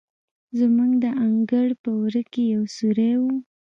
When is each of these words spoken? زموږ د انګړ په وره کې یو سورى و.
زموږ 0.59 0.91
د 1.03 1.05
انګړ 1.25 1.67
په 1.81 1.89
وره 2.01 2.21
کې 2.31 2.43
یو 2.53 2.63
سورى 2.75 3.11
و. 3.21 3.23